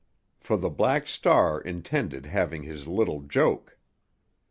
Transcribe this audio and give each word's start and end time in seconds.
For 0.39 0.57
the 0.57 0.71
Black 0.71 1.05
Star 1.05 1.61
intended 1.61 2.25
having 2.25 2.63
his 2.63 2.87
little 2.87 3.21
joke. 3.21 3.77